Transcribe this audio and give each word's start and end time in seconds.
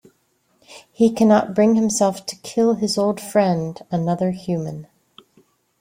He 0.91 1.11
cannot 1.13 1.53
bring 1.53 1.75
himself 1.75 2.25
to 2.25 2.35
kill 2.37 2.73
his 2.73 2.97
old 2.97 3.21
friend, 3.21 3.79
another 3.91 4.31
human. 4.31 4.87